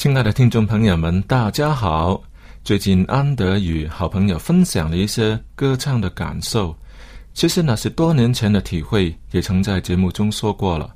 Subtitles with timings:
[0.00, 2.18] 亲爱的听众朋友们，大家好！
[2.64, 6.74] 最近安德与好朋友分享了一些歌唱的感受。
[7.34, 10.90] 其实那是多年前的体会，也曾在节目中说过了。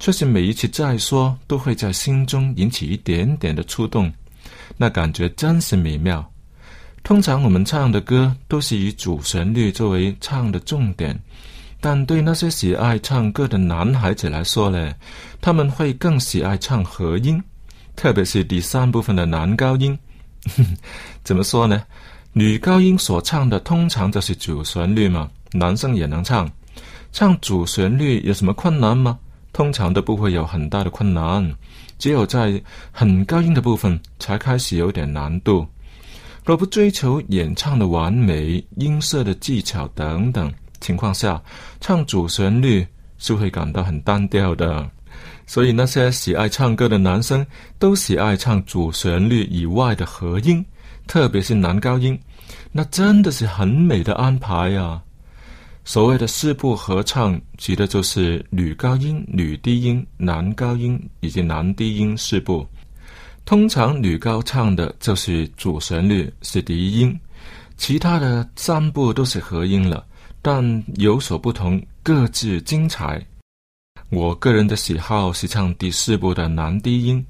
[0.00, 4.12] 确实每一次再说，都会在心中引起一点点的触动，
[4.76, 6.28] 那感觉真是美妙。
[7.04, 11.16] 通常我们唱的歌都是以主旋律作为唱的重点，
[11.80, 14.92] 但对那些喜爱唱歌的男孩子来说呢，
[15.40, 17.40] 他们会更喜爱唱和音。
[18.00, 19.96] 特别是第三部分的男高音，
[21.22, 21.82] 怎么说呢？
[22.32, 26.50] 女高音所唱的通常就是主旋律嘛，男生也能唱。
[27.12, 29.18] 唱主旋律有什么困难吗？
[29.52, 31.54] 通常都不会有很大的困难，
[31.98, 32.58] 只有在
[32.90, 35.66] 很高音的部分才开始有点难度。
[36.42, 40.50] 若不追求演唱的完美、音色的技巧等等
[40.80, 41.38] 情况下，
[41.82, 42.86] 唱主旋律
[43.18, 44.90] 是会感到很单调的。
[45.50, 47.44] 所以那些喜爱唱歌的男生
[47.76, 50.64] 都喜爱唱主旋律以外的和音，
[51.08, 52.16] 特别是男高音，
[52.70, 55.02] 那真的是很美的安排呀。
[55.84, 62.64] 所谓的四部合唱，指的就是女高音、女低音、男高音以及男低音四部。
[63.44, 67.20] 通常女高唱的就是主旋律是第一音，
[67.76, 70.06] 其他的三部都是和音了，
[70.40, 73.20] 但有所不同，各自精彩。
[74.10, 77.24] 我个人的喜好是唱第四部的男低音，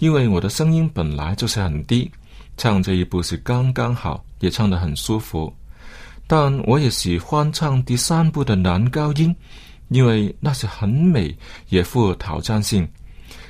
[0.00, 2.10] 因为我的声音本来就是很低，
[2.58, 5.50] 唱这一部是刚刚好，也唱得很舒服。
[6.26, 9.34] 但我也喜欢唱第三部的男高音，
[9.88, 11.34] 因为那是很美，
[11.70, 12.86] 也富有挑战性。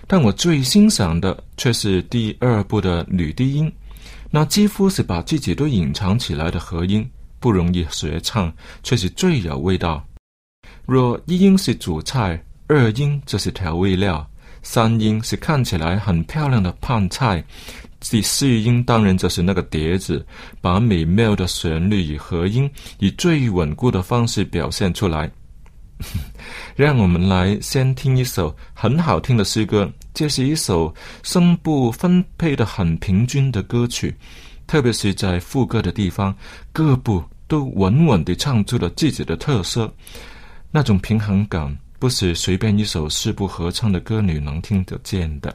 [0.06, 3.72] 但我最欣赏的却是第二部的女低音，
[4.30, 7.04] 那几乎是把自己都隐藏起来的和音，
[7.40, 8.54] 不容易学唱，
[8.84, 10.06] 却是最有味道。
[10.84, 12.40] 若一音是主菜。
[12.68, 14.28] 二音就是调味料，
[14.62, 17.42] 三音是看起来很漂亮的胖菜，
[18.00, 20.26] 第四音当然就是那个碟子，
[20.60, 22.68] 把美妙的旋律与和音
[22.98, 25.30] 以最稳固的方式表现出来。
[26.74, 34.14] 让我们来先听一首很好听的诗歌，这是一首声部分配的很平均的歌曲，
[34.66, 36.36] 特别是在副歌的地方，
[36.72, 39.90] 各部都稳稳地唱出了自己的特色，
[40.72, 41.74] 那种平衡感。
[41.98, 45.54] 不是随便一首四部合唱的歌女能听得见的。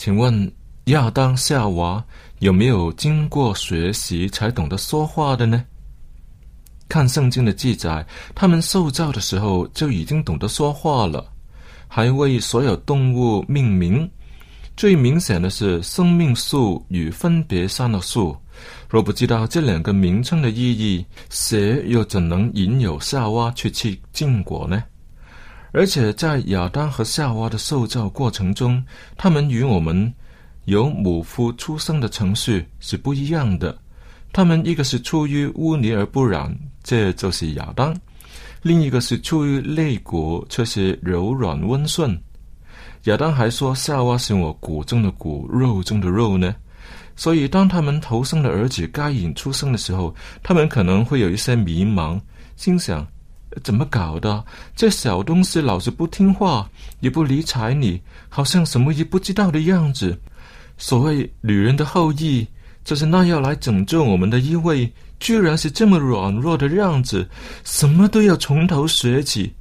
[0.00, 0.50] 请问
[0.84, 2.02] 亚当夏娃
[2.38, 5.62] 有没有经过学习才懂得说话的呢？
[6.88, 8.02] 看圣经的记载，
[8.34, 11.30] 他们受造的时候就已经懂得说话了，
[11.86, 14.10] 还为所有动物命名。
[14.74, 18.34] 最明显的是生命树与分别山的树。
[18.88, 24.82] 若不知道这两个名称的意义，蛇又怎能引诱夏娃去吃禁果呢？
[25.72, 28.82] 而且在亚当和夏娃的受造过程中，
[29.16, 30.12] 他们与我们
[30.64, 33.76] 由母夫出生的程序是不一样的。
[34.32, 37.92] 他们一个是出于污泥而不染，这就是亚当；
[38.62, 42.16] 另一个是出于肋骨，却是柔软温顺。
[43.04, 46.54] 亚当还说夏娃是我骨中的骨，肉中的肉呢。
[47.16, 52.20] 所以，当他们头生的儿子该隐出生的时候，他们可能会有一些迷茫，
[52.56, 53.06] 心想：
[53.62, 54.44] 怎么搞的？
[54.76, 56.68] 这小东西老是不听话，
[57.00, 60.18] 也不理睬你，好像什么也不知道的样子。
[60.78, 62.46] 所谓女人的后裔，
[62.84, 67.28] 就是那要来拯救我们的一位，居然是这么软弱的样子，
[67.64, 69.52] 什么都要从头学起，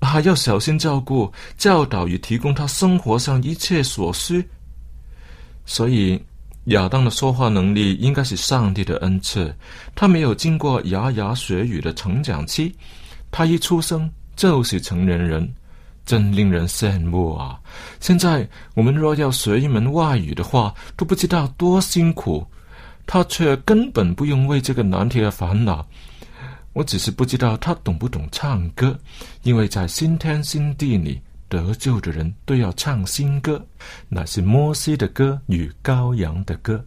[0.00, 4.44] 还要小心照顾、教导与提供他生活上一切所需。
[5.64, 6.20] 所以。
[6.66, 9.52] 亚当的说话能力应该是上帝的恩赐，
[9.94, 12.72] 他没有经过牙牙学语的成长期，
[13.30, 15.52] 他一出生就是成年人，
[16.04, 17.60] 真令人羡慕啊！
[18.00, 22.46] 现在我们若要学一门外语的话，都不知道多辛苦，
[23.06, 25.86] 他却根本不用为这个难题而烦恼。
[26.72, 28.98] 我只是不知道他懂不懂唱歌，
[29.42, 31.20] 因为在新天新地里。
[31.50, 33.60] 得救的人都要唱新歌，
[34.08, 36.80] 那是摩西的歌与羔羊的歌。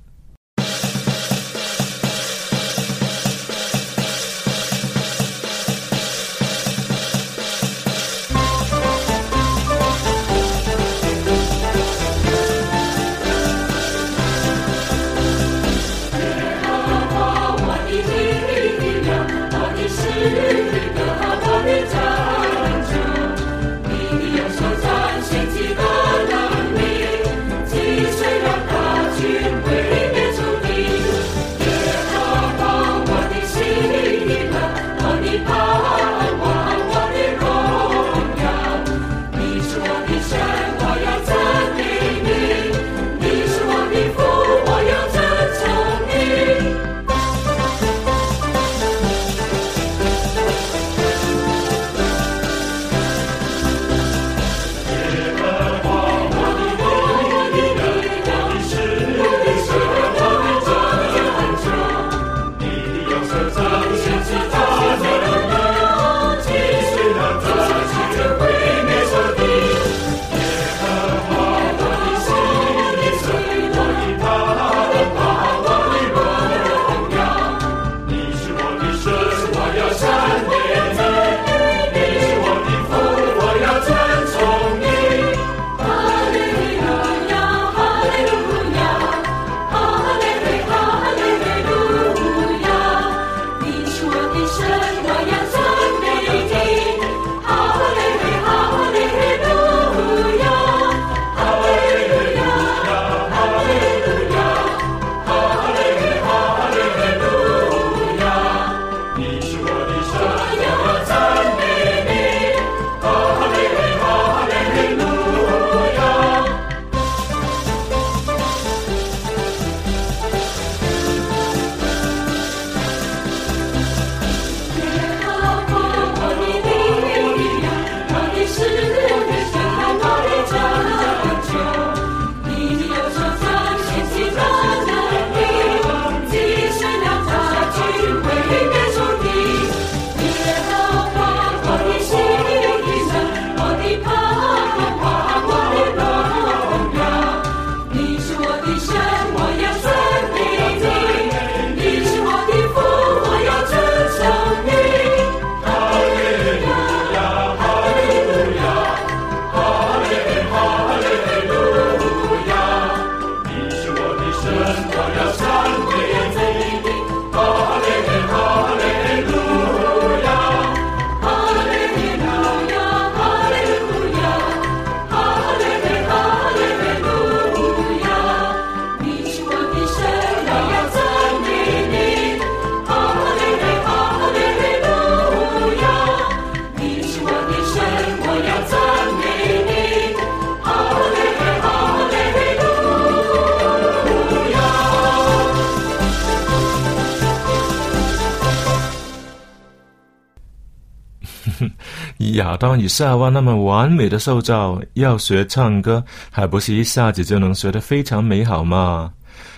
[202.57, 209.11] 当与夏娃那么完美的塑造，要学唱歌，还不是一下子就能学得非常美好吗？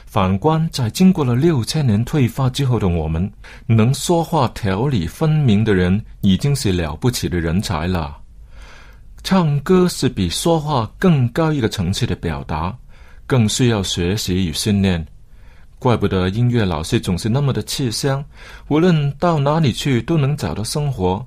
[0.05, 3.29] 反观在经过了六千年退化之后的我们，
[3.65, 8.15] 能说话条理分明的人，已经是了不起的人才了。
[9.23, 12.73] 唱歌是比说话更高一个层次的表达，
[13.25, 15.05] 更需要学习与训练。
[15.79, 18.23] 怪不得音乐老师总是那么的吃香，
[18.69, 21.25] 无论到哪里去都能找到生活。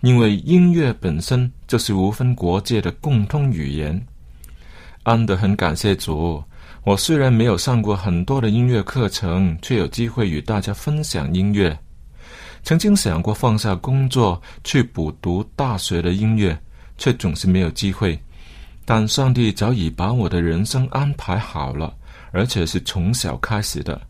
[0.00, 4.06] 因为音乐本身就是无分国界的共通语言。
[5.02, 6.42] 安德很感谢主，
[6.84, 11.78] 我虽然没有上过很多的音乐课程，却有机会与大家分享音乐。
[12.62, 16.58] 曾经想过放下工作去补读大学的音乐，
[16.98, 18.18] 却总是没有机会。
[18.84, 21.94] 但上帝早已把我的人生安排好了，
[22.32, 24.00] 而且是从小开始的。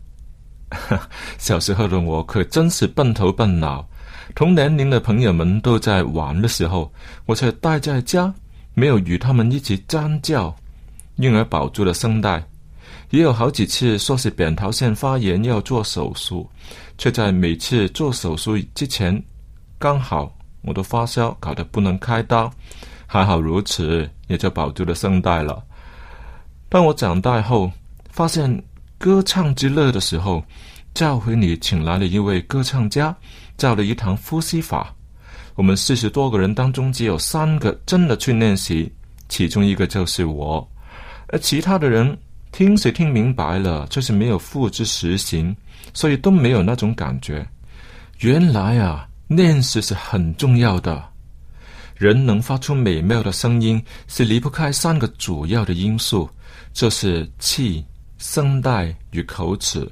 [1.37, 3.87] 小时候的我可真是笨头笨脑。
[4.33, 6.91] 同年龄的朋友们都在玩的时候，
[7.25, 8.33] 我却待在家，
[8.73, 10.55] 没有与他们一起尖叫，
[11.15, 12.43] 因而保住了声带。
[13.09, 16.49] 也有好几次说是扁桃腺发炎要做手术，
[16.97, 19.21] 却在每次做手术之前，
[19.77, 22.49] 刚好我的发烧搞得不能开刀，
[23.05, 25.61] 还好如此，也就保住了声带了。
[26.69, 27.69] 当我长大后，
[28.09, 28.63] 发现
[28.97, 30.41] 歌唱之乐的时候，
[30.93, 33.13] 教会里请来了一位歌唱家。
[33.57, 34.93] 造了一堂呼吸法，
[35.55, 38.91] 我们四十多个人当中只有三个真的去练习，
[39.29, 40.67] 其中一个就是我，
[41.27, 42.17] 而其他的人
[42.51, 45.55] 听是听明白了，就是没有付之实行，
[45.93, 47.47] 所以都没有那种感觉。
[48.19, 51.03] 原来啊，练习是很重要的。
[51.95, 56.27] 人能发出美妙的声音，是离不开三个主要的因素，
[56.73, 57.85] 就是气、
[58.17, 59.87] 声带与口齿。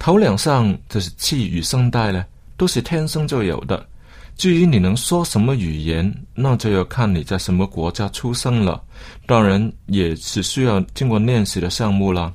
[0.00, 2.24] 头两项就是气与声带呢。
[2.58, 3.88] 都是天生就有的。
[4.36, 8.80] 至于你能说什么语言，那就要看你在什么国家出生了。
[9.26, 12.34] 当然，也是需要经过练习的项目了。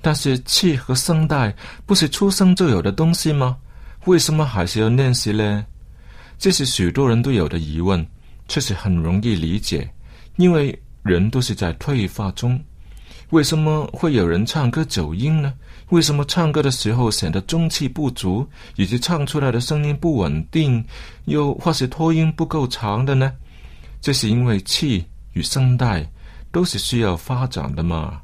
[0.00, 1.54] 但是气和声带
[1.86, 3.56] 不是出生就有的东西吗？
[4.06, 5.64] 为什么还是要练习呢？
[6.38, 8.04] 这是许多人都有的疑问，
[8.48, 9.88] 确实很容易理解。
[10.36, 12.60] 因为人都是在退化中，
[13.30, 15.54] 为什么会有人唱歌走音呢？
[15.90, 20.84] 为什么唱歌的时候显得中气不足，以及唱出来的声音不稳定，
[21.26, 23.32] 又或是拖音不够长的呢？
[24.00, 26.10] 这是因为气与声带
[26.50, 28.20] 都是需要发展的嘛。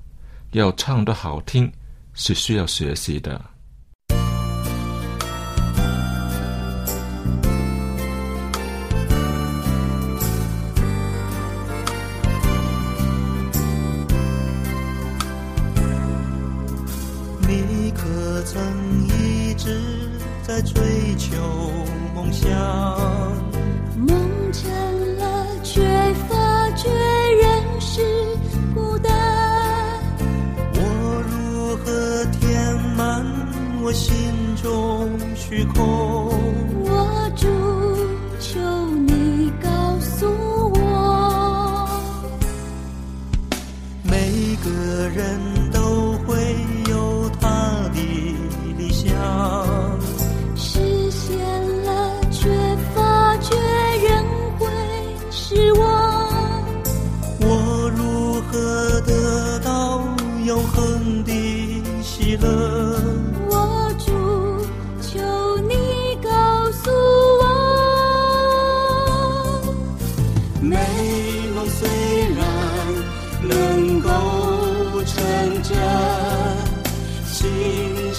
[0.53, 1.71] 要唱得好听，
[2.15, 3.39] 是需要学习的。
[20.49, 21.37] 在追求
[22.15, 23.48] 梦想，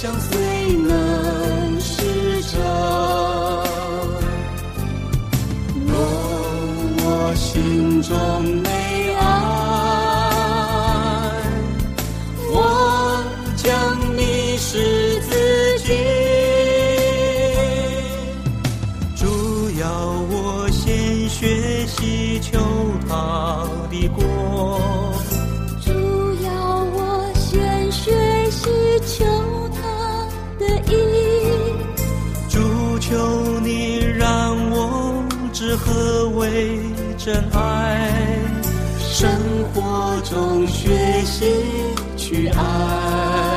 [0.02, 0.40] 相随
[0.78, 2.62] 能是证
[5.86, 5.94] 若
[7.04, 8.64] 我心中
[37.54, 38.10] 爱，
[39.00, 39.30] 生
[39.74, 41.46] 活中学习
[42.18, 43.49] 去爱。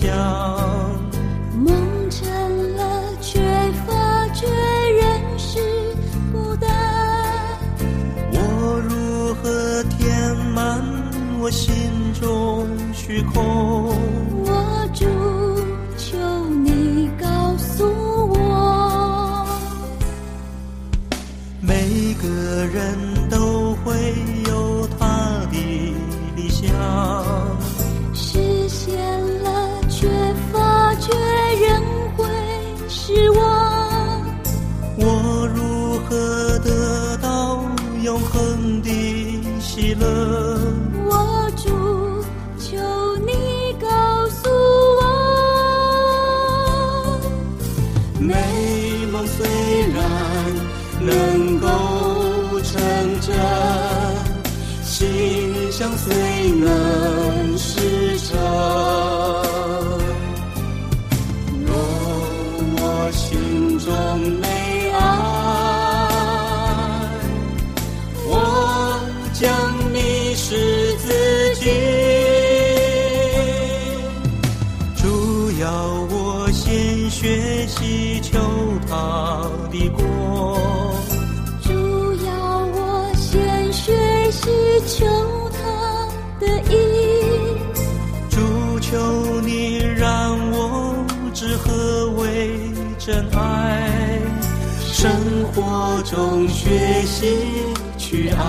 [0.00, 0.69] 乡
[96.10, 97.38] 中学习
[97.96, 98.40] 去爱。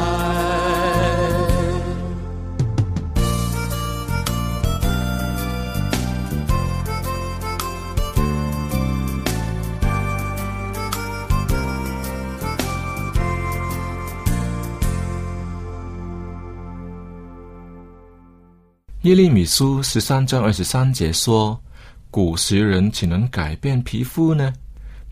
[19.04, 21.62] 耶利米书十三章二十三节说
[22.10, 24.52] ：“古时人岂能改变皮肤呢？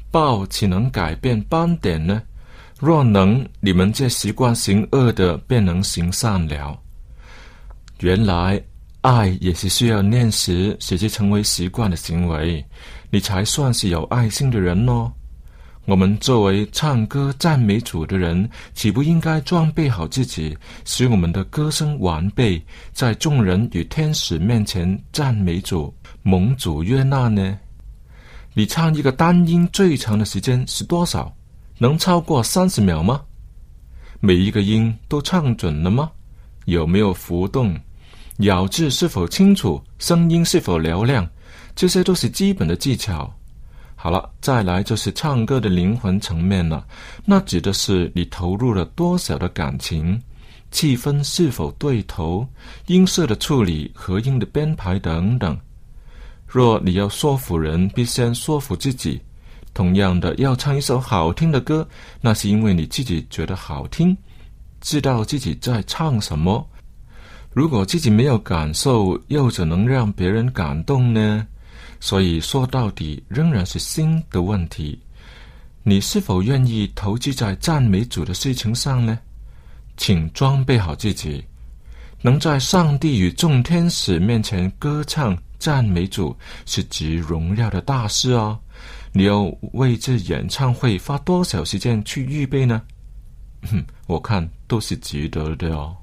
[0.10, 2.20] 豹岂能改变斑点呢？
[2.80, 6.80] 若能，你们这习惯行恶的，便能行善了。”
[8.00, 8.62] 原来
[9.02, 12.66] 爱也是需要练习，使之成为习惯的行为，
[13.10, 15.12] 你才算是有爱心的人哦。
[15.84, 22.64] 我们作为唱歌赞美主的人，岂不应该装备好自己，使我们的歌声完备，
[22.94, 27.60] 在众人与天使面前赞美主，蒙主悦纳呢？
[28.54, 31.36] 你唱一个单音最长的时间是多少？
[31.82, 33.22] 能超过三十秒吗？
[34.20, 36.12] 每一个音都唱准了吗？
[36.66, 37.74] 有没有浮动？
[38.40, 39.82] 咬字是否清楚？
[39.98, 41.26] 声音是否嘹亮？
[41.76, 43.34] 这些都是基本的技巧。
[43.96, 46.86] 好了，再来就是唱歌的灵魂层面了。
[47.24, 50.22] 那指的是你投入了多少的感情，
[50.72, 52.46] 气氛是否对头，
[52.88, 55.58] 音色的处理、和音的编排等等。
[56.46, 59.22] 若你要说服人，必先说服自己。
[59.74, 61.88] 同样的，要唱一首好听的歌，
[62.22, 64.16] 那是因为你自己觉得好听，
[64.82, 66.68] 知道自己在唱什么。
[67.52, 71.46] 如果自己没有感受，又怎能让别人感动呢？
[72.00, 75.00] 所以说到底，仍然是心的问题。
[75.84, 79.18] 你是否愿意投资在赞美主的事情上呢？
[79.98, 81.44] 请装备好自己，
[82.22, 88.58] 能在上帝与众天使面前歌唱赞美主，是极荣耀的大事哦。
[89.12, 89.44] 你要
[89.74, 92.82] 为这演唱会花多少时间去预备呢？
[93.64, 95.98] 哼，我看都是值得的哦。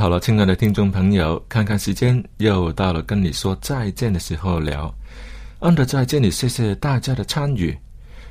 [0.00, 4.90] 好了，亲爱的听众朋友，看看时间，又到了跟你说再见的时候了。
[5.58, 7.76] 安德在这里，谢谢大家的参与。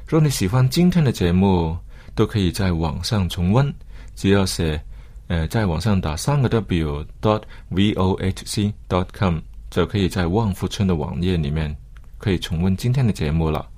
[0.07, 1.77] 若你喜欢今天的节目，
[2.15, 3.71] 都可以在网上重温，
[4.15, 4.81] 只要写
[5.27, 9.37] 呃在网上打三个 w dot v o h c dot com，
[9.69, 11.77] 就可以在旺福村的网页里面
[12.17, 13.69] 可以重温今天的节目了。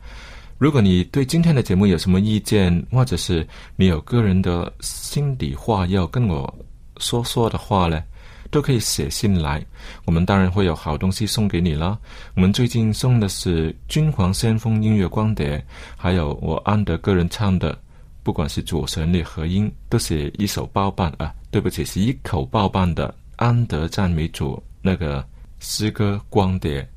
[0.58, 6.58] 如果你对今天的节目有什么意见，或者是你有个人的心底话要跟我
[7.02, 8.02] 说说的话呢，
[8.50, 9.62] 都可以写信来。
[10.06, 11.98] 我们当然会有好东西送给你啦。
[12.36, 15.62] 我们最近送的是君皇先锋音乐光碟，
[15.98, 17.78] 还有我安德个人唱的，
[18.24, 21.34] 不管是左旋律和音，都是一手包办啊。
[21.50, 25.26] 对不起，是一口包办的安德赞美主那个
[25.60, 26.88] 诗歌光碟。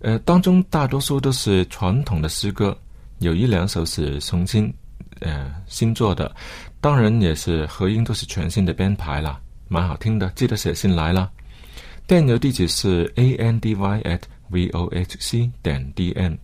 [0.00, 2.76] 呃，当中大多数都是传统的诗歌，
[3.18, 4.72] 有一两首是重新
[5.20, 6.34] 呃星座的。
[6.80, 11.28] 当然也是合音都是全新的编排啦蛮好听的记得写信来啦。
[12.06, 16.38] 电邮地址是 andy at vohc 点 dn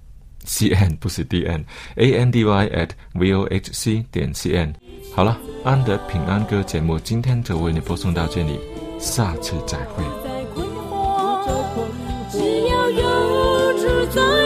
[0.45, 4.75] cn 不是 dnandy at vohc 点 cn
[5.15, 8.59] 好了安德平安歌节目今天就为你播送到这里
[8.99, 10.05] 下次再会。
[12.31, 14.41] 只要有